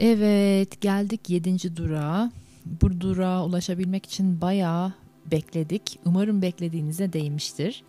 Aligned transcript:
Evet 0.00 0.80
geldik 0.80 1.30
7. 1.30 1.76
durağa. 1.76 2.30
Bu 2.66 3.00
durağa 3.00 3.44
ulaşabilmek 3.44 4.06
için 4.06 4.40
bayağı 4.40 4.92
bekledik. 5.30 5.98
Umarım 6.04 6.42
beklediğinize 6.42 7.12
değmiştir. 7.12 7.82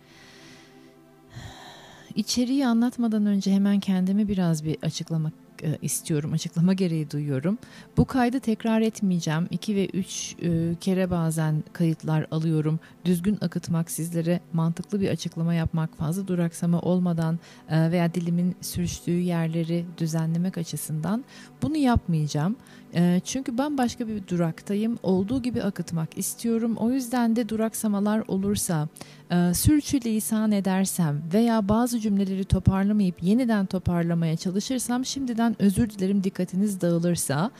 İçeriği 2.14 2.66
anlatmadan 2.66 3.26
önce 3.26 3.52
hemen 3.52 3.80
kendimi 3.80 4.28
biraz 4.28 4.64
bir 4.64 4.76
açıklamak 4.82 5.41
e, 5.62 5.78
istiyorum, 5.82 6.32
açıklama 6.32 6.72
gereği 6.72 7.10
duyuyorum. 7.10 7.58
Bu 7.96 8.04
kaydı 8.04 8.40
tekrar 8.40 8.80
etmeyeceğim. 8.80 9.48
2 9.50 9.76
ve 9.76 9.86
3 9.86 10.36
e, 10.42 10.74
kere 10.80 11.10
bazen 11.10 11.64
kayıtlar 11.72 12.26
alıyorum. 12.30 12.80
Düzgün 13.04 13.38
akıtmak, 13.40 13.90
sizlere 13.90 14.40
mantıklı 14.52 15.00
bir 15.00 15.08
açıklama 15.08 15.54
yapmak, 15.54 15.96
fazla 15.96 16.28
duraksama 16.28 16.80
olmadan 16.80 17.38
e, 17.68 17.90
veya 17.90 18.14
dilimin 18.14 18.56
sürüştüğü 18.60 19.20
yerleri 19.20 19.84
düzenlemek 19.98 20.58
açısından 20.58 21.24
bunu 21.62 21.76
yapmayacağım. 21.76 22.56
E, 22.94 23.20
çünkü 23.24 23.58
ben 23.58 23.78
başka 23.78 24.08
bir 24.08 24.28
duraktayım. 24.28 24.98
Olduğu 25.02 25.42
gibi 25.42 25.62
akıtmak 25.62 26.18
istiyorum. 26.18 26.76
O 26.76 26.90
yüzden 26.90 27.36
de 27.36 27.48
duraksamalar 27.48 28.22
olursa, 28.28 28.88
e, 29.30 29.54
sürçülisan 29.54 30.52
edersem 30.52 31.22
veya 31.32 31.68
bazı 31.68 32.00
cümleleri 32.00 32.44
toparlamayıp 32.44 33.22
yeniden 33.22 33.66
toparlamaya 33.66 34.36
çalışırsam 34.36 35.04
şimdiden 35.04 35.56
özür 35.58 35.90
dilerim 35.90 36.24
dikkatiniz 36.24 36.80
dağılırsa. 36.80 37.50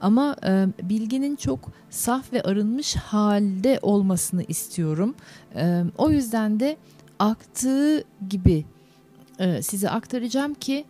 Ama 0.00 0.36
e, 0.46 0.66
bilginin 0.82 1.36
çok 1.36 1.72
saf 1.90 2.32
ve 2.32 2.42
arınmış 2.42 2.96
halde 2.96 3.78
olmasını 3.82 4.44
istiyorum. 4.48 5.14
E, 5.56 5.82
o 5.98 6.10
yüzden 6.10 6.60
de 6.60 6.76
aktığı 7.18 8.04
gibi 8.28 8.64
e, 9.38 9.62
size 9.62 9.90
aktaracağım 9.90 10.54
ki 10.54 10.84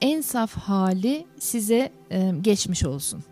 en 0.00 0.20
saf 0.20 0.56
hali 0.56 1.26
size 1.38 1.92
geçmiş 2.42 2.84
olsun. 2.84 3.24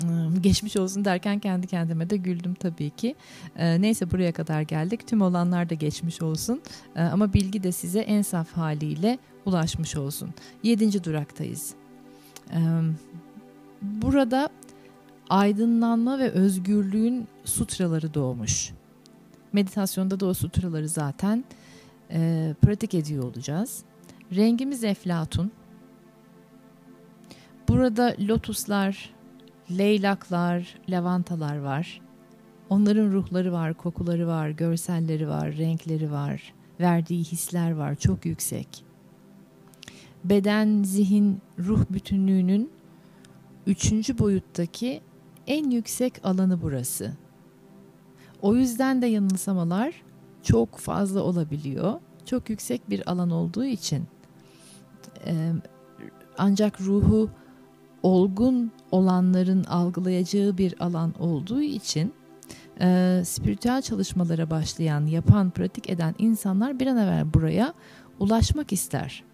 Hmm, 0.00 0.42
geçmiş 0.42 0.76
olsun 0.76 1.04
derken 1.04 1.38
kendi 1.38 1.66
kendime 1.66 2.10
de 2.10 2.16
güldüm 2.16 2.54
tabii 2.54 2.90
ki. 2.90 3.14
E, 3.56 3.80
neyse 3.80 4.10
buraya 4.10 4.32
kadar 4.32 4.62
geldik. 4.62 5.06
Tüm 5.06 5.22
olanlar 5.22 5.70
da 5.70 5.74
geçmiş 5.74 6.22
olsun. 6.22 6.62
E, 6.96 7.02
ama 7.02 7.32
bilgi 7.32 7.62
de 7.62 7.72
size 7.72 8.00
en 8.00 8.22
saf 8.22 8.52
haliyle 8.52 9.18
ulaşmış 9.46 9.96
olsun. 9.96 10.30
Yedinci 10.62 11.04
duraktayız. 11.04 11.74
E, 12.50 12.58
burada 13.82 14.48
aydınlanma 15.30 16.18
ve 16.18 16.30
özgürlüğün 16.30 17.28
sutraları 17.44 18.14
doğmuş. 18.14 18.72
Meditasyonda 19.52 20.20
da 20.20 20.26
o 20.26 20.34
sutraları 20.34 20.88
zaten 20.88 21.44
e, 22.10 22.54
pratik 22.62 22.94
ediyor 22.94 23.24
olacağız. 23.24 23.82
Rengimiz 24.34 24.84
eflatun. 24.84 25.52
Burada 27.68 28.16
lotuslar, 28.20 29.10
leylaklar, 29.78 30.78
lavantalar 30.88 31.58
var. 31.58 32.00
Onların 32.68 33.12
ruhları 33.12 33.52
var, 33.52 33.74
kokuları 33.74 34.26
var, 34.26 34.50
görselleri 34.50 35.28
var, 35.28 35.52
renkleri 35.52 36.12
var, 36.12 36.54
verdiği 36.80 37.24
hisler 37.24 37.70
var 37.70 37.94
çok 37.94 38.26
yüksek. 38.26 38.84
Beden, 40.24 40.82
zihin, 40.82 41.40
ruh 41.58 41.84
bütünlüğünün 41.90 42.70
üçüncü 43.66 44.18
boyuttaki 44.18 45.00
en 45.46 45.70
yüksek 45.70 46.24
alanı 46.24 46.62
burası. 46.62 47.12
O 48.42 48.56
yüzden 48.56 49.02
de 49.02 49.06
yanılsamalar 49.06 50.02
çok 50.42 50.78
fazla 50.78 51.22
olabiliyor. 51.22 52.00
Çok 52.26 52.50
yüksek 52.50 52.90
bir 52.90 53.10
alan 53.10 53.30
olduğu 53.30 53.64
için 53.64 54.04
ancak 56.38 56.80
ruhu 56.80 57.30
olgun 58.02 58.72
olanların 58.90 59.64
algılayacağı 59.64 60.58
bir 60.58 60.82
alan 60.84 61.14
olduğu 61.18 61.62
için 61.62 62.12
e, 62.80 63.22
spiritüel 63.24 63.82
çalışmalara 63.82 64.50
başlayan, 64.50 65.06
yapan, 65.06 65.50
pratik 65.50 65.90
eden 65.90 66.14
insanlar 66.18 66.80
bir 66.80 66.86
an 66.86 66.96
evvel 66.96 67.34
buraya 67.34 67.74
ulaşmak 68.20 68.72
ister. 68.72 69.24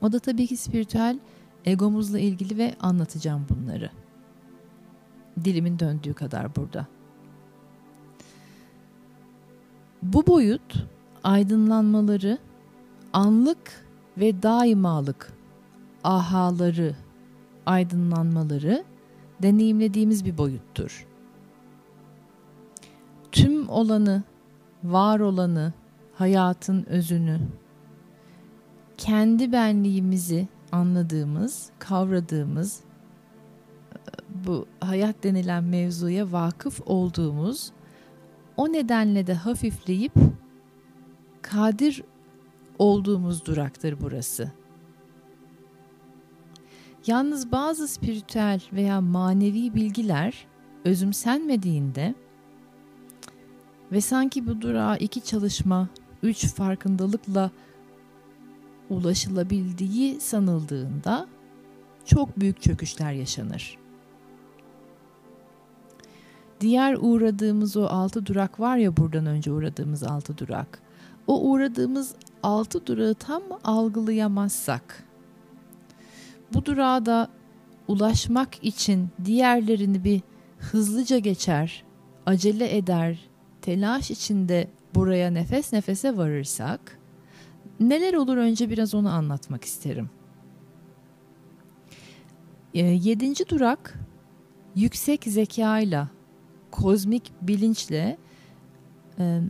O 0.00 0.12
da 0.12 0.18
tabii 0.18 0.46
ki 0.46 0.56
spiritüel 0.56 1.18
egomuzla 1.64 2.18
ilgili 2.18 2.58
ve 2.58 2.74
anlatacağım 2.80 3.46
bunları. 3.50 3.90
Dilimin 5.44 5.78
döndüğü 5.78 6.14
kadar 6.14 6.56
burada. 6.56 6.86
Bu 10.02 10.26
boyut 10.26 10.86
aydınlanmaları 11.24 12.38
anlık 13.12 13.86
ve 14.18 14.42
daimalık 14.42 15.32
ahaları 16.04 16.94
aydınlanmaları 17.66 18.84
deneyimlediğimiz 19.42 20.24
bir 20.24 20.38
boyuttur. 20.38 21.06
Tüm 23.32 23.68
olanı, 23.68 24.22
var 24.84 25.20
olanı, 25.20 25.72
hayatın 26.14 26.84
özünü, 26.84 27.40
kendi 28.98 29.52
benliğimizi 29.52 30.48
anladığımız, 30.72 31.70
kavradığımız, 31.78 32.80
bu 34.28 34.66
hayat 34.80 35.24
denilen 35.24 35.64
mevzuya 35.64 36.32
vakıf 36.32 36.80
olduğumuz, 36.86 37.72
o 38.56 38.72
nedenle 38.72 39.26
de 39.26 39.34
hafifleyip 39.34 40.12
kadir 41.42 42.02
olduğumuz 42.78 43.46
duraktır 43.46 43.96
burası. 44.00 44.52
Yalnız 47.06 47.52
bazı 47.52 47.88
spiritüel 47.88 48.60
veya 48.72 49.00
manevi 49.00 49.74
bilgiler 49.74 50.46
özümsenmediğinde 50.84 52.14
ve 53.92 54.00
sanki 54.00 54.46
bu 54.46 54.60
durağa 54.60 54.96
iki 54.96 55.20
çalışma, 55.20 55.88
üç 56.22 56.46
farkındalıkla 56.46 57.50
ulaşılabildiği 58.90 60.20
sanıldığında 60.20 61.26
çok 62.04 62.40
büyük 62.40 62.62
çöküşler 62.62 63.12
yaşanır. 63.12 63.78
Diğer 66.60 66.96
uğradığımız 67.00 67.76
o 67.76 67.84
altı 67.84 68.26
durak 68.26 68.60
var 68.60 68.76
ya 68.76 68.96
buradan 68.96 69.26
önce 69.26 69.52
uğradığımız 69.52 70.02
altı 70.02 70.38
durak. 70.38 70.82
O 71.26 71.50
uğradığımız 71.50 72.14
altı 72.42 72.86
durağı 72.86 73.14
tam 73.14 73.42
algılayamazsak 73.64 75.11
bu 76.54 76.64
durağa 76.64 77.06
da 77.06 77.28
ulaşmak 77.88 78.64
için 78.64 79.08
diğerlerini 79.24 80.04
bir 80.04 80.20
hızlıca 80.58 81.18
geçer, 81.18 81.84
acele 82.26 82.76
eder, 82.76 83.18
telaş 83.62 84.10
içinde 84.10 84.68
buraya 84.94 85.30
nefes 85.30 85.72
nefese 85.72 86.16
varırsak 86.16 86.98
neler 87.80 88.14
olur 88.14 88.36
önce 88.36 88.70
biraz 88.70 88.94
onu 88.94 89.10
anlatmak 89.10 89.64
isterim. 89.64 90.10
E, 92.74 92.84
yedinci 92.84 93.48
durak 93.48 93.98
yüksek 94.74 95.24
zekayla, 95.24 96.08
kozmik 96.70 97.32
bilinçle 97.42 98.18
e, 99.18 99.40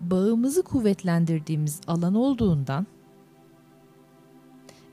bağımızı 0.00 0.62
kuvvetlendirdiğimiz 0.62 1.80
alan 1.86 2.14
olduğundan 2.14 2.86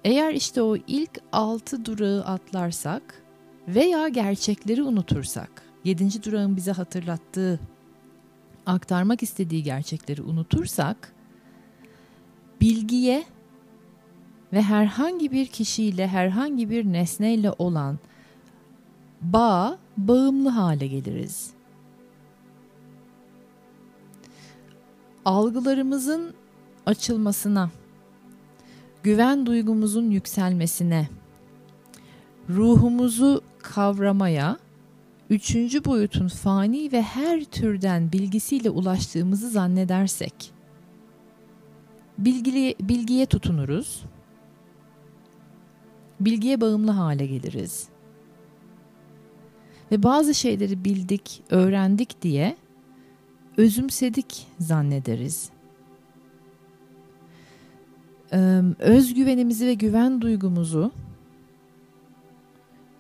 eğer 0.04 0.34
işte 0.34 0.62
o 0.62 0.78
ilk 0.88 1.22
altı 1.32 1.86
durağı 1.86 2.24
atlarsak 2.24 3.24
veya 3.68 4.08
gerçekleri 4.08 4.84
unutursak, 4.84 5.64
yedinci 5.84 6.24
durağın 6.24 6.56
bize 6.56 6.72
hatırlattığı, 6.72 7.60
aktarmak 8.66 9.24
istediği 9.24 9.64
gerçekleri 9.64 10.22
unutursak, 10.22 11.14
bilgiye 12.62 13.24
ve 14.54 14.62
herhangi 14.62 15.32
bir 15.32 15.48
kişiyle, 15.48 16.08
herhangi 16.08 16.70
bir 16.70 16.86
nesneyle 16.86 17.52
olan 17.58 18.00
bağ 19.22 19.78
bağımlı 19.98 20.50
hale 20.50 20.88
geliriz. 20.88 21.54
Algılarımızın 25.26 26.34
açılmasına, 26.86 27.70
güven 29.04 29.46
duygumuzun 29.46 30.12
yükselmesine, 30.12 31.08
ruhumuzu 32.50 33.42
kavramaya, 33.60 34.58
üçüncü 35.30 35.86
boyutun 35.86 36.28
fani 36.28 36.92
ve 36.92 37.02
her 37.02 37.44
türden 37.44 38.12
bilgisiyle 38.12 38.70
ulaştığımızı 38.70 39.50
zannedersek, 39.50 40.52
bilgili, 42.18 42.76
bilgiye 42.82 43.26
tutunuruz, 43.26 44.04
bilgiye 46.20 46.62
bağımlı 46.62 46.92
hale 46.92 47.26
geliriz. 47.26 47.88
Ve 49.92 50.04
bazı 50.04 50.34
şeyleri 50.34 50.86
bildik, 50.86 51.44
öğrendik 51.50 52.22
diye 52.22 52.58
özümsedik 53.58 54.48
zannederiz 54.60 55.50
özgüvenimizi 58.80 59.66
ve 59.66 59.74
güven 59.74 60.22
duygumuzu 60.22 60.92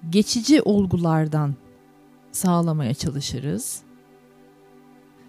geçici 0.10 0.62
olgulardan 0.62 1.56
sağlamaya 2.32 2.94
çalışırız. 2.94 3.82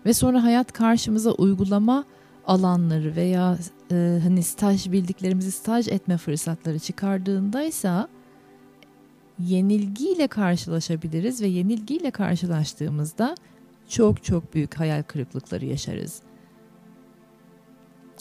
Ve 0.06 0.12
sonra 0.12 0.43
hayat 0.43 0.73
karşımıza 0.73 1.31
uygulama 1.31 2.05
alanları 2.47 3.17
veya 3.17 3.58
e, 3.93 4.20
hani 4.23 4.43
staj 4.43 4.93
bildiklerimizi 4.93 5.52
staj 5.52 5.88
etme 5.88 6.17
fırsatları 6.17 6.79
çıkardığındaysa 6.79 8.08
yenilgiyle 9.38 10.26
karşılaşabiliriz 10.26 11.43
ve 11.43 11.47
yenilgiyle 11.47 12.11
karşılaştığımızda 12.11 13.35
çok 13.88 14.25
çok 14.25 14.55
büyük 14.55 14.75
hayal 14.75 15.02
kırıklıkları 15.02 15.64
yaşarız. 15.64 16.23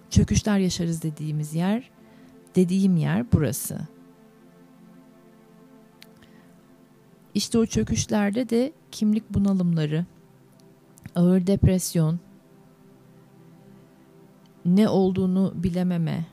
Çöküşler 0.10 0.60
yaşarız 0.60 1.04
dediğimiz 1.04 1.54
yer, 1.56 1.92
dediğim 2.56 2.98
yer 2.98 3.32
burası. 3.32 3.80
İşte 7.34 7.58
o 7.58 7.66
çöküşlerde 7.66 8.50
de 8.50 8.74
kimlik 8.92 9.34
bunalımları, 9.34 10.06
ağır 11.16 11.48
depresyon, 11.48 12.20
ne 14.66 14.90
olduğunu 14.90 15.54
bilememe, 15.56 16.26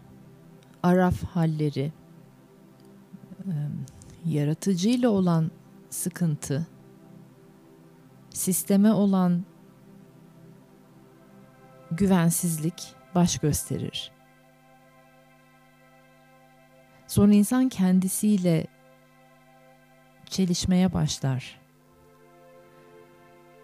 araf 0.82 1.24
halleri, 1.24 1.92
yaratıcıyla 4.24 5.10
olan 5.10 5.50
sıkıntı, 5.90 6.66
sisteme 8.30 8.92
olan 8.92 9.44
güvensizlik 11.90 12.95
baş 13.16 13.38
gösterir. 13.38 14.12
Sonra 17.06 17.32
insan 17.32 17.68
kendisiyle 17.68 18.66
çelişmeye 20.26 20.92
başlar. 20.92 21.60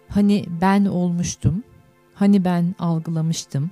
Hani 0.09 0.45
ben 0.61 0.85
olmuştum, 0.85 1.63
hani 2.13 2.45
ben 2.45 2.75
algılamıştım, 2.79 3.71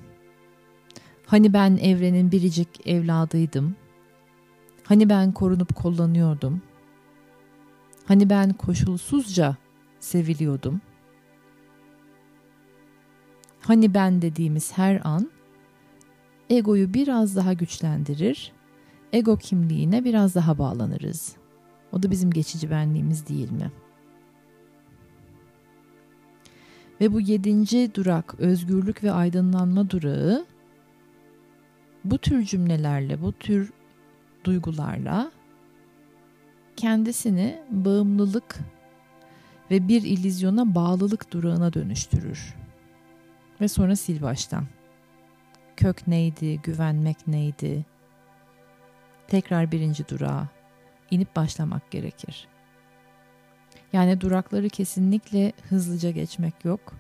hani 1.26 1.54
ben 1.54 1.78
evrenin 1.78 2.32
biricik 2.32 2.88
evladıydım, 2.88 3.76
hani 4.84 5.10
ben 5.10 5.32
korunup 5.32 5.76
kullanıyordum, 5.76 6.62
hani 8.06 8.30
ben 8.30 8.54
koşulsuzca 8.54 9.56
seviliyordum, 10.00 10.82
hani 13.62 13.94
ben 13.94 14.22
dediğimiz 14.22 14.78
her 14.78 15.02
an 15.04 15.32
egoyu 16.52 16.94
biraz 16.94 17.36
daha 17.36 17.54
güçlendirir, 17.54 18.52
ego 19.14 19.38
kimliğine 19.38 20.04
biraz 20.04 20.36
daha 20.36 20.58
bağlanırız. 20.58 21.36
O 21.92 22.04
da 22.04 22.12
bizim 22.12 22.32
geçici 22.32 22.72
benliğimiz 22.72 23.28
değil 23.28 23.52
mi? 23.52 23.72
Ve 27.02 27.14
bu 27.14 27.22
yedinci 27.22 27.92
durak 27.96 28.36
özgürlük 28.40 29.04
ve 29.04 29.12
aydınlanma 29.12 29.90
durağı 29.90 30.46
bu 32.04 32.18
tür 32.18 32.44
cümlelerle, 32.44 33.22
bu 33.22 33.32
tür 33.32 33.74
duygularla 34.44 35.32
kendisini 36.76 37.60
bağımlılık 37.70 38.60
ve 39.72 39.88
bir 39.88 40.02
ilizyona 40.02 40.76
bağlılık 40.76 41.34
durağına 41.34 41.74
dönüştürür. 41.74 42.56
Ve 43.62 43.68
sonra 43.68 43.96
sil 44.04 44.20
baştan. 44.22 44.66
Kök 45.82 46.08
neydi, 46.08 46.62
güvenmek 46.62 47.28
neydi? 47.28 47.86
Tekrar 49.28 49.72
birinci 49.72 50.08
durağa 50.08 50.48
inip 51.12 51.36
başlamak 51.36 51.92
gerekir. 51.92 52.48
Yani 53.94 54.22
durakları 54.22 54.70
kesinlikle 54.70 55.54
hızlıca 55.70 56.12
geçmek 56.12 56.66
yok. 56.66 56.94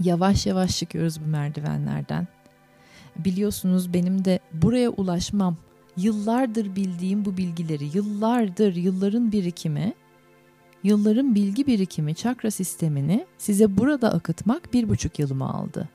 Yavaş 0.00 0.46
yavaş 0.46 0.78
çıkıyoruz 0.78 1.20
bu 1.20 1.26
merdivenlerden. 1.26 2.28
Biliyorsunuz 3.16 3.94
benim 3.94 4.24
de 4.24 4.40
buraya 4.52 4.90
ulaşmam, 4.90 5.56
yıllardır 5.96 6.76
bildiğim 6.76 7.24
bu 7.24 7.36
bilgileri, 7.36 7.96
yıllardır, 7.96 8.74
yılların 8.74 9.32
birikimi, 9.32 9.92
yılların 10.82 11.34
bilgi 11.34 11.66
birikimi, 11.66 12.14
çakra 12.14 12.50
sistemini 12.50 13.26
size 13.38 13.78
burada 13.78 14.12
akıtmak 14.12 14.72
bir 14.72 14.88
buçuk 14.88 15.18
yılımı 15.18 15.52
aldı. 15.54 15.88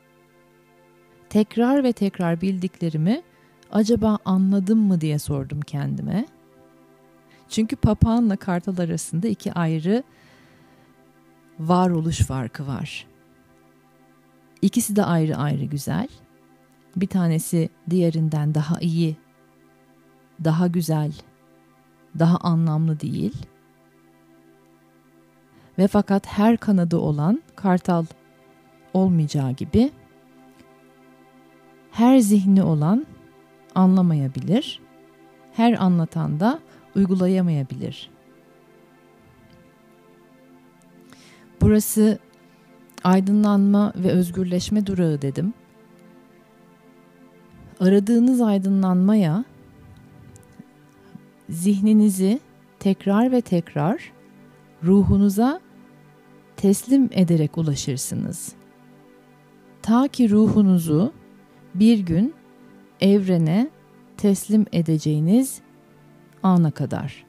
Tekrar 1.35 1.83
ve 1.83 1.93
tekrar 1.93 2.41
bildiklerimi 2.41 3.21
acaba 3.71 4.17
anladım 4.25 4.79
mı 4.79 5.01
diye 5.01 5.19
sordum 5.19 5.61
kendime 5.61 6.25
çünkü 7.49 7.75
papağanla 7.75 8.35
kartal 8.35 8.77
arasında 8.77 9.27
iki 9.27 9.53
ayrı 9.53 10.03
varoluş 11.59 12.19
farkı 12.19 12.67
var. 12.67 13.07
İkisi 14.61 14.95
de 14.95 15.03
ayrı 15.03 15.37
ayrı 15.37 15.65
güzel. 15.65 16.07
Bir 16.95 17.07
tanesi 17.07 17.69
diğerinden 17.89 18.55
daha 18.55 18.79
iyi, 18.79 19.17
daha 20.43 20.67
güzel, 20.67 21.13
daha 22.19 22.37
anlamlı 22.37 22.99
değil. 22.99 23.45
Ve 25.77 25.87
fakat 25.87 26.27
her 26.27 26.57
kanadı 26.57 26.97
olan 26.97 27.43
kartal 27.55 28.05
olmayacağı 28.93 29.51
gibi 29.51 29.91
her 31.95 32.19
zihni 32.19 32.63
olan 32.63 33.05
anlamayabilir. 33.75 34.79
Her 35.53 35.83
anlatan 35.83 36.39
da 36.39 36.59
uygulayamayabilir. 36.95 38.09
Burası 41.61 42.19
aydınlanma 43.03 43.93
ve 43.95 44.11
özgürleşme 44.11 44.85
durağı 44.85 45.21
dedim. 45.21 45.53
Aradığınız 47.79 48.41
aydınlanmaya 48.41 49.45
zihninizi 51.49 52.39
tekrar 52.79 53.31
ve 53.31 53.41
tekrar 53.41 54.11
ruhunuza 54.83 55.59
teslim 56.57 57.09
ederek 57.11 57.57
ulaşırsınız. 57.57 58.53
Ta 59.81 60.07
ki 60.07 60.29
ruhunuzu 60.29 61.13
bir 61.75 61.99
gün 61.99 62.33
evrene 63.01 63.69
teslim 64.17 64.65
edeceğiniz 64.71 65.61
ana 66.43 66.71
kadar. 66.71 67.25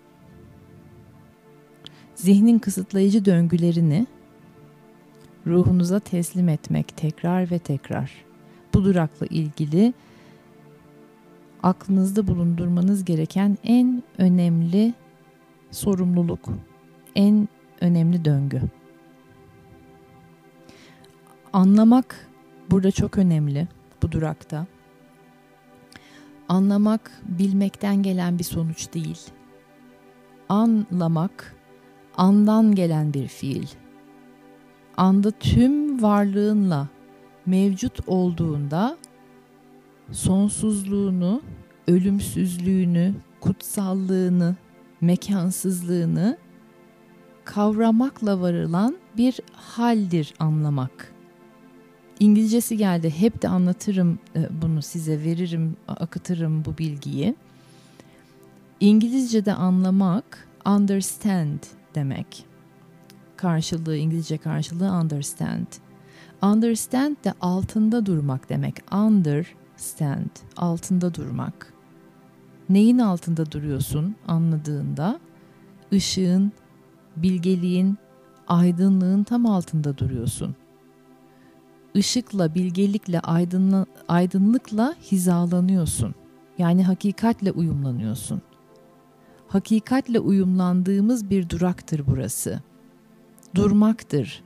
Zihnin 2.14 2.58
kısıtlayıcı 2.58 3.24
döngülerini 3.24 4.06
ruhunuza 5.46 6.00
teslim 6.00 6.48
etmek 6.48 6.96
tekrar 6.96 7.50
ve 7.50 7.58
tekrar. 7.58 8.12
Bu 8.74 8.84
durakla 8.84 9.26
ilgili 9.26 9.94
aklınızda 11.62 12.26
bulundurmanız 12.26 13.04
gereken 13.04 13.58
en 13.64 14.02
önemli 14.18 14.94
sorumluluk, 15.70 16.48
en 17.14 17.48
önemli 17.80 18.24
döngü. 18.24 18.62
Anlamak 21.52 22.28
burada 22.70 22.90
çok 22.90 23.18
önemli 23.18 23.68
bu 24.02 24.12
durakta. 24.12 24.66
Anlamak 26.48 27.10
bilmekten 27.24 28.02
gelen 28.02 28.38
bir 28.38 28.44
sonuç 28.44 28.94
değil. 28.94 29.20
Anlamak 30.48 31.56
andan 32.16 32.74
gelen 32.74 33.14
bir 33.14 33.28
fiil. 33.28 33.66
Anda 34.96 35.30
tüm 35.30 36.02
varlığınla 36.02 36.88
mevcut 37.46 38.00
olduğunda 38.06 38.96
sonsuzluğunu, 40.12 41.42
ölümsüzlüğünü, 41.88 43.14
kutsallığını, 43.40 44.56
mekansızlığını 45.00 46.38
kavramakla 47.44 48.40
varılan 48.40 48.96
bir 49.16 49.40
haldir 49.52 50.34
anlamak. 50.38 51.15
İngilizcesi 52.20 52.76
geldi. 52.76 53.10
Hep 53.10 53.42
de 53.42 53.48
anlatırım 53.48 54.18
e, 54.36 54.48
bunu 54.62 54.82
size, 54.82 55.24
veririm, 55.24 55.76
akıtırım 55.88 56.64
bu 56.64 56.78
bilgiyi. 56.78 57.34
İngilizce'de 58.80 59.54
anlamak 59.54 60.48
understand 60.66 61.58
demek. 61.94 62.44
Karşılığı 63.36 63.96
İngilizce 63.96 64.38
karşılığı 64.38 64.92
understand. 64.92 65.66
Understand 66.42 67.16
de 67.24 67.34
altında 67.40 68.06
durmak 68.06 68.48
demek. 68.48 68.74
Understand 68.92 70.30
altında 70.56 71.14
durmak. 71.14 71.72
Neyin 72.68 72.98
altında 72.98 73.52
duruyorsun 73.52 74.16
anladığında? 74.28 75.20
Işığın, 75.92 76.52
bilgeliğin, 77.16 77.98
aydınlığın 78.48 79.22
tam 79.22 79.46
altında 79.46 79.98
duruyorsun 79.98 80.56
ışıkla, 81.96 82.54
bilgelikle, 82.54 83.20
aydınla, 83.20 83.86
aydınlıkla 84.08 84.94
hizalanıyorsun. 85.12 86.14
Yani 86.58 86.84
hakikatle 86.84 87.52
uyumlanıyorsun. 87.52 88.42
hakikatle 89.48 90.20
uyumlandığımız 90.20 91.30
bir 91.30 91.48
duraktır 91.48 92.02
burası. 92.06 92.60
Durmaktır. 93.54 94.42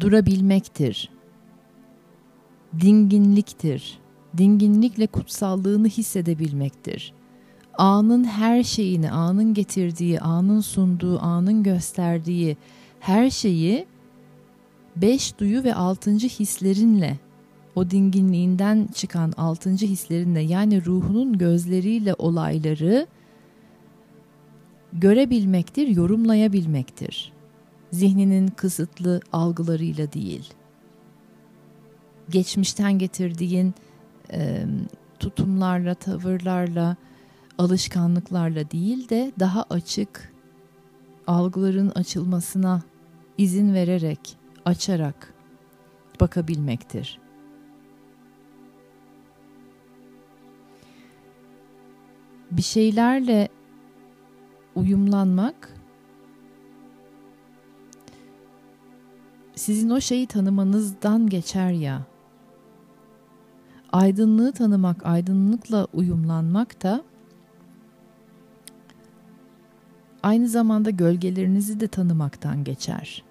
Durabilmektir. 0.00 1.10
Dinginliktir. 2.80 3.98
Dinginlikle 4.38 5.06
kutsallığını 5.06 5.88
hissedebilmektir. 5.88 7.12
Anın 7.78 8.24
her 8.24 8.62
şeyini, 8.62 9.10
anın 9.10 9.54
getirdiği, 9.54 10.20
anın 10.20 10.60
sunduğu, 10.60 11.20
anın 11.20 11.62
gösterdiği 11.62 12.56
her 13.00 13.30
şeyi 13.30 13.86
beş 14.96 15.38
duyu 15.38 15.64
ve 15.64 15.74
altıncı 15.74 16.28
hislerinle 16.28 17.18
o 17.74 17.90
dinginliğinden 17.90 18.88
çıkan 18.94 19.32
altıncı 19.36 19.86
hislerinle 19.86 20.40
yani 20.40 20.84
ruhunun 20.84 21.38
gözleriyle 21.38 22.14
olayları 22.14 23.06
görebilmektir, 24.92 25.88
yorumlayabilmektir. 25.88 27.32
Zihninin 27.90 28.48
kısıtlı 28.48 29.20
algılarıyla 29.32 30.12
değil. 30.12 30.52
Geçmişten 32.30 32.98
getirdiğin 32.98 33.74
e, 34.32 34.66
tutumlarla, 35.18 35.94
tavırlarla, 35.94 36.96
alışkanlıklarla 37.58 38.70
değil 38.70 39.08
de 39.08 39.32
daha 39.38 39.64
açık 39.70 40.32
algıların 41.26 41.88
açılmasına 41.88 42.82
izin 43.38 43.74
vererek, 43.74 44.36
açarak 44.64 45.34
bakabilmektir. 46.20 47.20
Bir 52.50 52.62
şeylerle 52.62 53.48
uyumlanmak 54.74 55.74
sizin 59.54 59.90
o 59.90 60.00
şeyi 60.00 60.26
tanımanızdan 60.26 61.28
geçer 61.28 61.70
ya. 61.70 62.06
Aydınlığı 63.92 64.52
tanımak, 64.52 65.06
aydınlıkla 65.06 65.86
uyumlanmak 65.92 66.82
da 66.82 67.04
aynı 70.22 70.48
zamanda 70.48 70.90
gölgelerinizi 70.90 71.80
de 71.80 71.88
tanımaktan 71.88 72.64
geçer. 72.64 73.24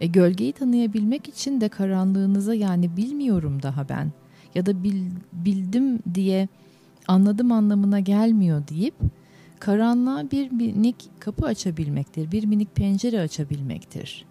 E, 0.00 0.06
gölgeyi 0.06 0.52
tanıyabilmek 0.52 1.28
için 1.28 1.60
de 1.60 1.68
karanlığınıza 1.68 2.54
yani 2.54 2.96
bilmiyorum 2.96 3.62
daha 3.62 3.88
ben 3.88 4.12
ya 4.54 4.66
da 4.66 4.82
bil, 4.82 5.10
bildim 5.32 5.98
diye 6.14 6.48
anladım 7.08 7.52
anlamına 7.52 8.00
gelmiyor 8.00 8.68
deyip 8.68 8.94
karanlığa 9.58 10.30
bir 10.30 10.52
minik 10.52 11.10
kapı 11.20 11.46
açabilmektir, 11.46 12.32
bir 12.32 12.46
minik 12.46 12.76
pencere 12.76 13.20
açabilmektir. 13.20 14.24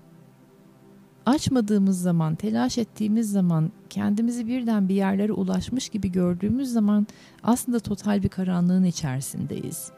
Açmadığımız 1.26 2.02
zaman, 2.02 2.36
telaş 2.36 2.78
ettiğimiz 2.78 3.32
zaman, 3.32 3.72
kendimizi 3.90 4.48
birden 4.48 4.90
bir 4.90 4.96
yerlere 4.96 5.32
ulaşmış 5.32 5.90
gibi 5.90 6.12
gördüğümüz 6.12 6.72
zaman 6.72 7.08
aslında 7.44 7.80
total 7.80 8.24
bir 8.24 8.30
karanlığın 8.30 8.84
içerisindeyiz. 8.84 9.92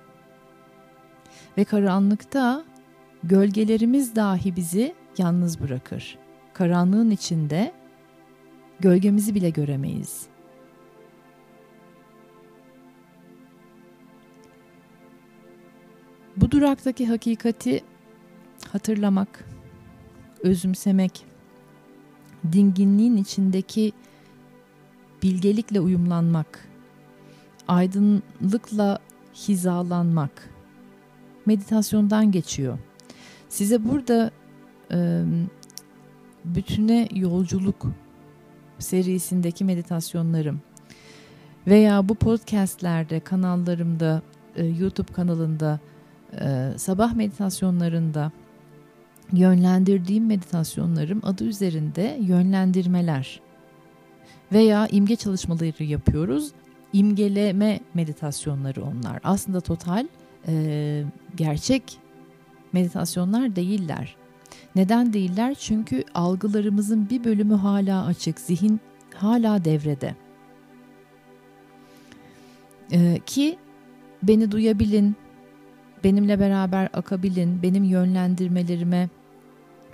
Ve 1.58 1.64
karanlıkta 1.64 2.64
gölgelerimiz 3.24 4.16
dahi 4.16 4.56
bizi 4.56 4.96
yalnız 5.18 5.62
bırakır. 5.62 6.18
Karanlığın 6.54 7.10
içinde 7.10 7.74
gölgemizi 8.80 9.36
bile 9.36 9.50
göremeyiz. 9.50 10.28
Bu 16.38 16.52
duraktaki 16.52 17.08
hakikati 17.08 17.82
hatırlamak, 18.72 19.46
özümsemek, 20.44 21.26
dinginliğin 22.52 23.18
içindeki 23.18 23.92
bilgelikle 25.24 25.80
uyumlanmak, 25.80 26.68
aydınlıkla 27.68 29.00
hizalanmak 29.48 30.50
meditasyondan 31.46 32.32
geçiyor. 32.32 32.78
Size 33.50 33.90
burada 33.90 34.32
bütüne 36.46 37.08
yolculuk 37.16 37.86
serisindeki 38.80 39.66
meditasyonlarım 39.66 40.62
veya 41.68 42.10
bu 42.10 42.16
podcastlerde 42.16 43.20
kanallarımda 43.20 44.22
YouTube 44.80 45.14
kanalında 45.14 45.80
sabah 46.78 47.14
meditasyonlarında 47.14 48.32
yönlendirdiğim 49.32 50.26
meditasyonlarım 50.26 51.22
adı 51.24 51.44
üzerinde 51.44 52.18
yönlendirmeler 52.22 53.42
veya 54.52 54.88
imge 54.88 55.16
çalışmaları 55.16 55.84
yapıyoruz. 55.84 56.52
İmgeleme 56.94 57.80
meditasyonları 57.94 58.84
onlar. 58.84 59.20
Aslında 59.24 59.62
total 59.62 60.08
gerçek 61.36 61.98
meditasyonlar 62.74 63.56
değiller. 63.56 64.16
Neden 64.80 65.14
değiller? 65.14 65.56
Çünkü 65.56 66.04
algılarımızın 66.14 67.10
bir 67.10 67.24
bölümü 67.24 67.54
hala 67.54 68.06
açık, 68.06 68.40
zihin 68.40 68.80
hala 69.16 69.66
devrede. 69.66 70.16
Ee, 72.92 73.20
ki 73.26 73.58
beni 74.24 74.52
duyabilin, 74.52 75.16
benimle 76.04 76.40
beraber 76.40 76.90
akabilin, 76.94 77.64
benim 77.64 77.84
yönlendirmelerime 77.84 79.10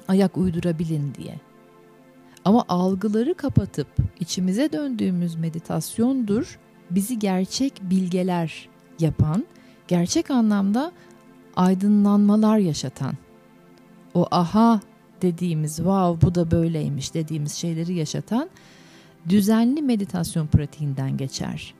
ayak 0.07 0.37
uydurabilin 0.37 1.13
diye. 1.15 1.39
Ama 2.45 2.65
algıları 2.69 3.33
kapatıp 3.33 3.87
içimize 4.19 4.71
döndüğümüz 4.71 5.35
meditasyondur 5.35 6.59
bizi 6.89 7.19
gerçek 7.19 7.81
bilgeler 7.81 8.69
yapan, 8.99 9.45
gerçek 9.87 10.31
anlamda 10.31 10.91
aydınlanmalar 11.55 12.57
yaşatan. 12.57 13.24
O 14.15 14.27
aha 14.31 14.79
dediğimiz 15.21 15.75
wow 15.75 16.27
bu 16.27 16.35
da 16.35 16.51
böyleymiş 16.51 17.13
dediğimiz 17.13 17.53
şeyleri 17.53 17.93
yaşatan 17.93 18.49
düzenli 19.29 19.81
meditasyon 19.81 20.47
pratiğinden 20.47 21.17
geçer. 21.17 21.73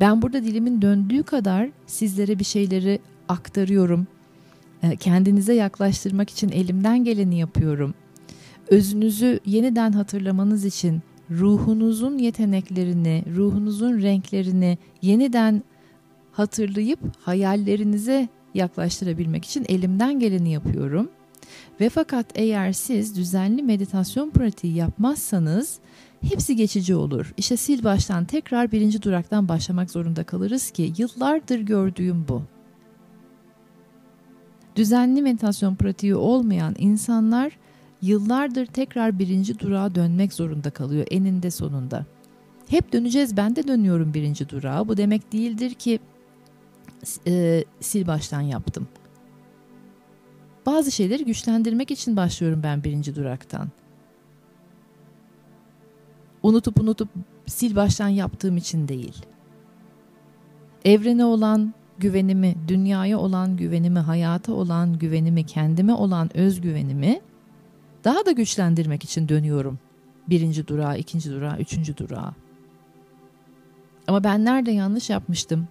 Ben 0.00 0.22
burada 0.22 0.44
dilimin 0.44 0.82
döndüğü 0.82 1.22
kadar 1.22 1.68
sizlere 1.86 2.38
bir 2.38 2.44
şeyleri 2.44 2.98
aktarıyorum. 3.28 4.06
Ee, 4.82 4.96
kendinize 4.96 5.54
yaklaştırmak 5.54 6.30
için 6.30 6.48
elimden 6.48 7.04
geleni 7.04 7.38
yapıyorum. 7.38 7.94
Özünüzü 8.68 9.40
yeniden 9.46 9.92
hatırlamanız 9.92 10.64
için 10.64 11.02
ruhunuzun 11.30 12.18
yeteneklerini, 12.18 13.24
ruhunuzun 13.36 14.02
renklerini 14.02 14.78
yeniden 15.02 15.62
hatırlayıp 16.32 17.00
hayallerinize 17.20 18.28
yaklaştırabilmek 18.54 19.44
için 19.44 19.64
elimden 19.68 20.18
geleni 20.18 20.52
yapıyorum. 20.52 21.10
Ve 21.80 21.88
fakat 21.88 22.26
eğer 22.34 22.72
siz 22.72 23.16
düzenli 23.16 23.62
meditasyon 23.62 24.30
pratiği 24.30 24.74
yapmazsanız 24.74 25.78
hepsi 26.20 26.56
geçici 26.56 26.94
olur. 26.94 27.34
İşte 27.36 27.56
sil 27.64 27.80
baştan 27.84 28.24
tekrar 28.24 28.72
birinci 28.72 29.02
duraktan 29.02 29.48
başlamak 29.48 29.90
zorunda 29.90 30.24
kalırız 30.24 30.70
ki 30.70 30.92
yıllardır 30.98 31.58
gördüğüm 31.58 32.28
bu. 32.28 32.42
Düzenli 34.76 35.22
meditasyon 35.22 35.74
pratiği 35.74 36.14
olmayan 36.14 36.74
insanlar 36.78 37.58
yıllardır 38.02 38.66
tekrar 38.66 39.18
birinci 39.18 39.58
durağa 39.58 39.94
dönmek 39.94 40.32
zorunda 40.32 40.70
kalıyor 40.70 41.06
eninde 41.10 41.50
sonunda. 41.50 42.06
Hep 42.68 42.92
döneceğiz 42.92 43.36
ben 43.36 43.56
de 43.56 43.68
dönüyorum 43.68 44.14
birinci 44.14 44.48
durağa. 44.48 44.88
Bu 44.88 44.96
demek 44.96 45.32
değildir 45.32 45.74
ki 45.74 45.98
e, 47.26 47.64
sil 47.88 48.04
baştan 48.06 48.40
yaptım. 48.40 48.88
Bazı 50.66 50.92
şeyleri 50.92 51.24
güçlendirmek 51.24 51.90
için 51.90 52.16
başlıyorum 52.16 52.60
ben 52.62 52.84
birinci 52.84 53.16
duraktan. 53.16 53.68
Unutup 56.42 56.80
unutup 56.80 57.08
sil 57.56 57.72
baştan 57.76 58.08
yaptığım 58.08 58.56
için 58.56 58.88
değil. 58.88 59.22
Evrene 60.84 61.24
olan 61.24 61.74
güvenimi, 61.98 62.54
dünyaya 62.68 63.18
olan 63.18 63.56
güvenimi, 63.56 63.98
hayata 63.98 64.52
olan 64.52 64.98
güvenimi, 64.98 65.46
kendime 65.46 65.92
olan 65.92 66.36
özgüvenimi 66.36 67.20
daha 68.04 68.26
da 68.26 68.32
güçlendirmek 68.32 69.04
için 69.04 69.28
dönüyorum. 69.28 69.78
Birinci 70.28 70.68
durağa, 70.68 70.96
ikinci 70.96 71.30
durağa, 71.30 71.58
üçüncü 71.58 71.96
durağa. 71.96 72.34
Ama 74.06 74.24
ben 74.24 74.44
nerede 74.44 74.70
yanlış 74.70 75.10
yapmıştım? 75.10 75.68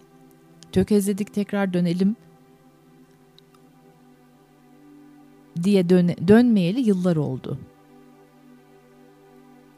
tökezledik 0.74 1.34
tekrar 1.34 1.74
dönelim 1.74 2.16
diye 5.64 5.90
dön 5.90 6.08
dönmeyeli 6.28 6.80
yıllar 6.80 7.16
oldu. 7.16 7.58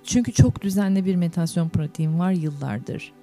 Çünkü 0.04 0.32
çok 0.32 0.62
düzenli 0.62 1.06
bir 1.06 1.16
meditasyon 1.16 1.70
pratiğim 1.70 2.20
var 2.20 2.32
yıllardır. 2.32 3.14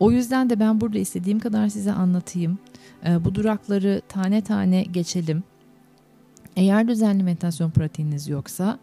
O 0.00 0.10
yüzden 0.10 0.50
de 0.50 0.60
ben 0.60 0.80
burada 0.80 0.98
istediğim 0.98 1.40
kadar 1.40 1.68
size 1.68 1.92
anlatayım. 1.92 2.58
E, 3.06 3.24
bu 3.24 3.34
durakları 3.34 4.02
tane 4.08 4.40
tane 4.40 4.82
geçelim. 4.82 5.42
Eğer 6.56 6.88
düzenli 6.88 7.22
meditasyon 7.22 7.70
pratiğiniz 7.70 8.28
yoksa 8.28 8.78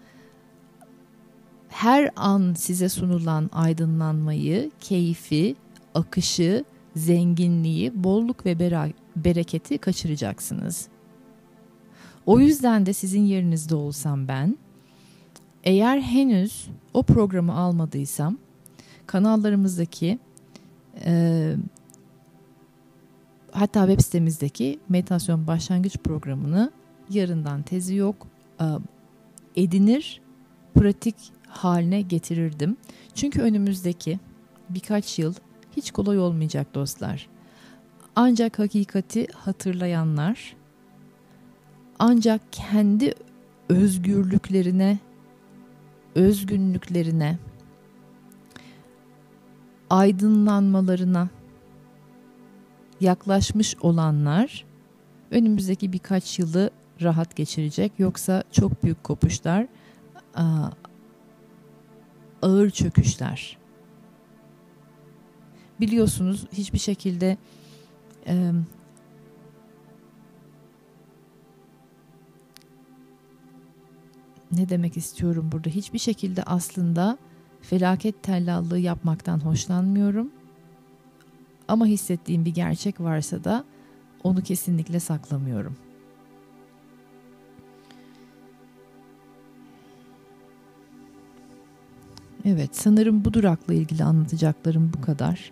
her 1.69 2.09
an 2.15 2.53
size 2.53 2.89
sunulan 2.89 3.49
aydınlanmayı, 3.53 4.71
keyfi, 4.79 5.55
akışı, 5.93 6.63
zenginliği, 6.95 8.03
bolluk 8.03 8.45
ve 8.45 8.59
bereketi 9.15 9.77
kaçıracaksınız. 9.77 10.87
O 12.25 12.39
yüzden 12.39 12.85
de 12.85 12.93
sizin 12.93 13.21
yerinizde 13.21 13.75
olsam 13.75 14.27
ben, 14.27 14.57
eğer 15.63 16.01
henüz 16.01 16.67
o 16.93 17.03
programı 17.03 17.55
almadıysam, 17.55 18.37
kanallarımızdaki 19.07 20.19
e, 21.05 21.55
hatta 23.51 23.87
web 23.87 24.01
sitemizdeki 24.01 24.79
meditasyon 24.89 25.47
başlangıç 25.47 25.97
programını 25.97 26.71
yarından 27.09 27.61
tezi 27.61 27.95
yok 27.95 28.27
e, 28.61 28.65
edinir, 29.55 30.21
pratik 30.73 31.15
haline 31.47 32.01
getirirdim. 32.01 32.77
Çünkü 33.15 33.41
önümüzdeki 33.41 34.19
birkaç 34.69 35.19
yıl 35.19 35.33
hiç 35.77 35.91
kolay 35.91 36.19
olmayacak 36.19 36.75
dostlar. 36.75 37.27
Ancak 38.15 38.59
hakikati 38.59 39.27
hatırlayanlar, 39.33 40.55
ancak 41.99 42.41
kendi 42.51 43.13
özgürlüklerine, 43.69 44.99
özgünlüklerine, 46.15 47.37
aydınlanmalarına 49.89 51.29
yaklaşmış 53.01 53.75
olanlar 53.81 54.65
önümüzdeki 55.31 55.93
birkaç 55.93 56.39
yılı 56.39 56.69
rahat 57.01 57.35
geçirecek. 57.35 57.91
Yoksa 57.97 58.43
çok 58.51 58.83
büyük 58.83 59.03
kopuşlar, 59.03 59.67
ağır 62.41 62.69
çöküşler. 62.69 63.57
Biliyorsunuz 65.79 66.45
hiçbir 66.53 66.79
şekilde 66.79 67.37
ne 74.55 74.69
demek 74.69 74.97
istiyorum 74.97 75.49
burada? 75.51 75.69
Hiçbir 75.69 75.99
şekilde 75.99 76.43
aslında 76.43 77.17
felaket 77.61 78.23
tellallığı 78.23 78.79
yapmaktan 78.79 79.39
hoşlanmıyorum. 79.39 80.31
Ama 81.67 81.85
hissettiğim 81.85 82.45
bir 82.45 82.53
gerçek 82.53 83.01
varsa 83.01 83.43
da 83.43 83.63
onu 84.23 84.41
kesinlikle 84.41 84.99
saklamıyorum. 84.99 85.75
Evet, 92.45 92.69
sanırım 92.75 93.25
bu 93.25 93.33
durakla 93.33 93.73
ilgili 93.73 94.03
anlatacaklarım 94.03 94.91
bu 94.97 95.01
kadar. 95.01 95.51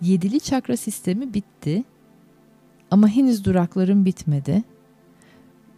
Yedili 0.00 0.40
çakra 0.40 0.76
sistemi 0.76 1.34
bitti. 1.34 1.84
Ama 2.90 3.08
henüz 3.08 3.44
duraklarım 3.44 4.04
bitmedi. 4.04 4.62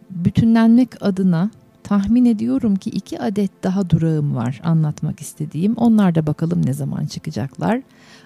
Bütünlenmek 0.09 1.03
adına 1.03 1.51
tahmin 1.83 2.25
ediyorum 2.25 2.75
ki 2.75 2.89
iki 2.89 3.19
adet 3.19 3.63
daha 3.63 3.89
durağım 3.89 4.35
var 4.35 4.61
anlatmak 4.63 5.19
istediğim. 5.19 5.73
Onlar 5.73 6.15
da 6.15 6.27
bakalım 6.27 6.65
ne 6.65 6.73
zaman 6.73 7.05
çıkacaklar. 7.05 7.81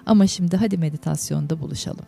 Ama 0.06 0.26
şimdi 0.26 0.56
hadi 0.56 0.78
meditasyonda 0.78 1.60
buluşalım. 1.60 2.04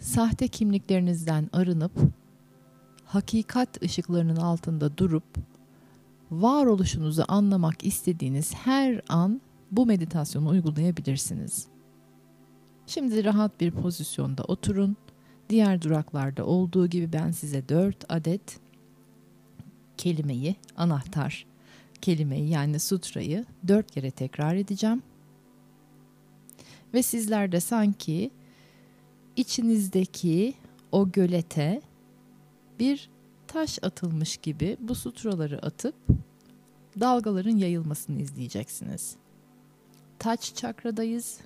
Sahte 0.00 0.48
kimliklerinizden 0.48 1.48
arınıp 1.52 1.92
hakikat 3.04 3.82
ışıklarının 3.82 4.36
altında 4.36 4.98
durup 4.98 5.24
varoluşunuzu 6.30 7.24
anlamak 7.28 7.84
istediğiniz 7.84 8.54
her 8.54 9.00
an 9.08 9.40
bu 9.76 9.86
meditasyonu 9.86 10.48
uygulayabilirsiniz. 10.48 11.66
Şimdi 12.86 13.24
rahat 13.24 13.60
bir 13.60 13.70
pozisyonda 13.70 14.44
oturun. 14.44 14.96
Diğer 15.48 15.82
duraklarda 15.82 16.46
olduğu 16.46 16.86
gibi 16.86 17.12
ben 17.12 17.30
size 17.30 17.68
4 17.68 18.04
adet 18.08 18.60
kelimeyi, 19.96 20.56
anahtar 20.76 21.46
kelimeyi 22.00 22.50
yani 22.50 22.80
sutrayı 22.80 23.44
4 23.68 23.90
kere 23.90 24.10
tekrar 24.10 24.54
edeceğim. 24.54 25.02
Ve 26.94 27.02
sizler 27.02 27.52
de 27.52 27.60
sanki 27.60 28.30
içinizdeki 29.36 30.54
o 30.92 31.10
gölete 31.10 31.82
bir 32.78 33.10
taş 33.46 33.78
atılmış 33.82 34.36
gibi 34.36 34.76
bu 34.80 34.94
sutraları 34.94 35.66
atıp 35.66 35.94
dalgaların 37.00 37.56
yayılmasını 37.56 38.22
izleyeceksiniz. 38.22 39.16
Taç 40.24 40.54
çakradayız. 40.54 41.40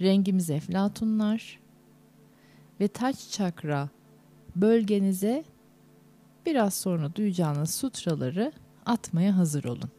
Rengimiz 0.00 0.50
eflatunlar 0.50 1.60
ve 2.80 2.88
taç 2.88 3.30
çakra 3.30 3.88
bölgenize 4.56 5.44
biraz 6.46 6.74
sonra 6.74 7.14
duyacağınız 7.14 7.74
sutraları 7.74 8.52
atmaya 8.86 9.36
hazır 9.36 9.64
olun. 9.64 9.90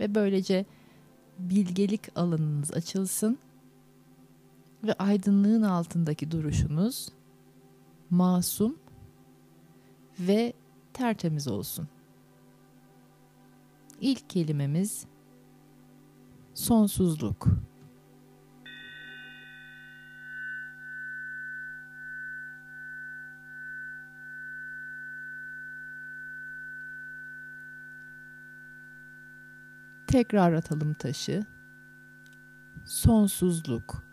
Ve 0.00 0.14
böylece 0.14 0.66
bilgelik 1.38 2.18
alanınız 2.18 2.72
açılsın 2.72 3.38
ve 4.84 4.92
aydınlığın 4.92 5.62
altındaki 5.62 6.30
duruşunuz 6.30 7.08
masum 8.10 8.78
ve 10.20 10.52
tertemiz 10.92 11.48
olsun. 11.48 11.88
İlk 14.00 14.30
kelimemiz 14.30 15.06
sonsuzluk. 16.58 17.48
Tekrar 30.06 30.52
atalım 30.52 30.94
taşı. 30.94 31.46
Sonsuzluk. 32.84 34.07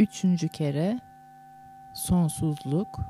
Üçüncü 0.00 0.48
kere 0.48 1.00
sonsuzluk. 1.92 3.00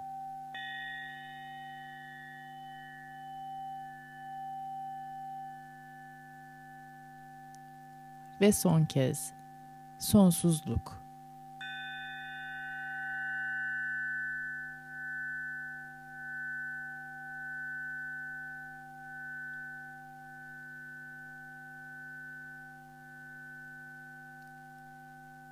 Ve 8.40 8.53
son 8.53 8.85
kez 8.85 9.33
sonsuzluk. 9.98 11.03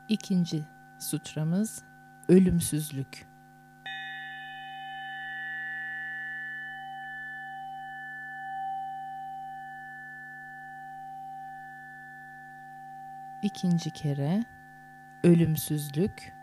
İkinci 0.09 0.78
sutramız 0.99 1.83
ölümsüzlük. 2.29 3.29
İkinci 13.43 13.91
kere 13.91 14.45
ölümsüzlük. 15.25 16.39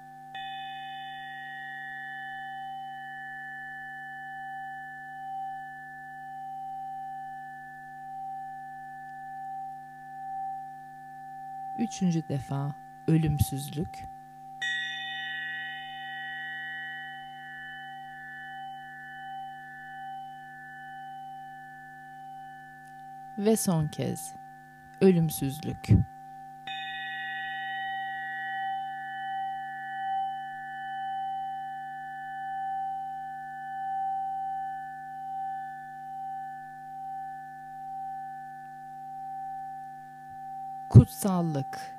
Üçüncü 11.77 12.27
defa 12.29 12.75
ölümsüzlük. 13.07 14.14
Ve 23.37 23.55
son 23.55 23.87
kez 23.87 24.33
ölümsüzlük. 25.01 25.89
Kutsallık 40.89 41.95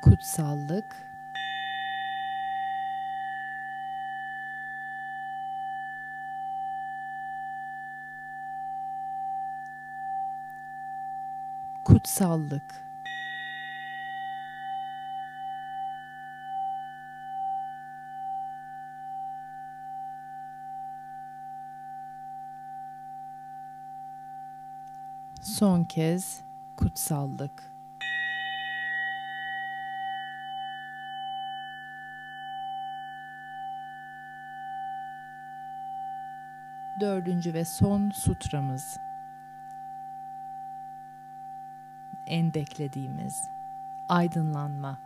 Kutsallık 0.00 1.11
Kutsallık 11.84 12.82
Son 25.42 25.84
kez 25.84 26.40
kutsallık. 26.76 27.72
Dördüncü 37.00 37.54
ve 37.54 37.64
son 37.64 38.10
sutramız. 38.10 38.98
En 42.32 42.54
beklediğimiz 42.54 43.48
aydınlanma. 44.08 44.98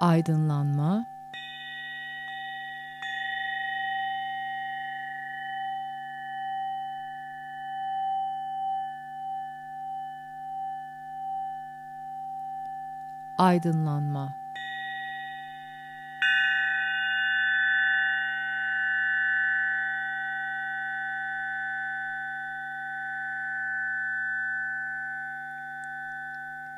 aydınlanma, 0.00 1.06
aydınlanma. 13.38 14.43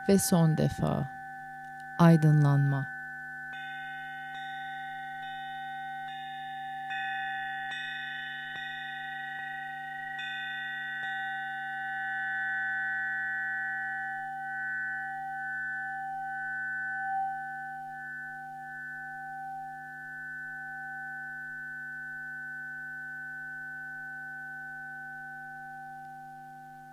Ve 0.08 0.18
son 0.18 0.56
defa 0.56 1.06
aydınlanma. 1.98 2.95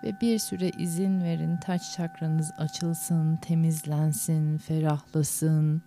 Ve 0.04 0.20
bir 0.20 0.38
süre 0.38 0.70
izin 0.78 1.20
verin 1.22 1.56
taç 1.56 1.92
çakranız 1.96 2.52
açılsın, 2.58 3.36
temizlensin, 3.36 4.58
ferahlasın, 4.58 5.82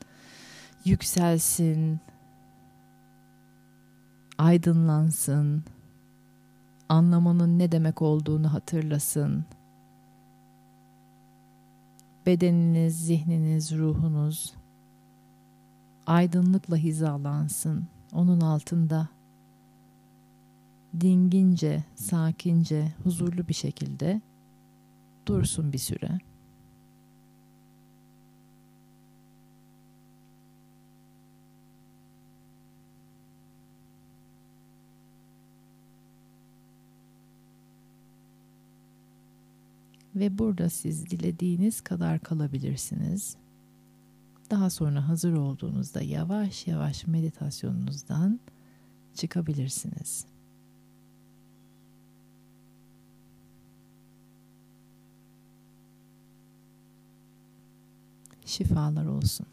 yükselsin, 0.85 1.99
aydınlansın, 4.37 5.63
anlamanın 6.89 7.59
ne 7.59 7.71
demek 7.71 8.01
olduğunu 8.01 8.53
hatırlasın. 8.53 9.45
Bedeniniz, 12.25 13.05
zihniniz, 13.05 13.77
ruhunuz 13.77 14.53
aydınlıkla 16.07 16.75
hizalansın. 16.75 17.87
Onun 18.13 18.41
altında 18.41 19.07
dingince, 21.01 21.83
sakince, 21.95 22.93
huzurlu 23.03 23.47
bir 23.47 23.53
şekilde 23.53 24.21
dursun 25.25 25.73
bir 25.73 25.77
süre. 25.77 26.19
Ve 40.15 40.37
burada 40.37 40.69
siz 40.69 41.09
dilediğiniz 41.09 41.81
kadar 41.81 42.19
kalabilirsiniz. 42.19 43.37
Daha 44.51 44.69
sonra 44.69 45.07
hazır 45.07 45.33
olduğunuzda 45.33 46.01
yavaş 46.01 46.67
yavaş 46.67 47.07
meditasyonunuzdan 47.07 48.39
çıkabilirsiniz. 49.13 50.25
Şifalar 58.47 59.05
olsun. 59.05 59.45